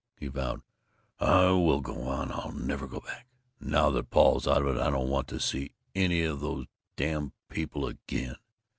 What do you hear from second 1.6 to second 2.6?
go on! I'll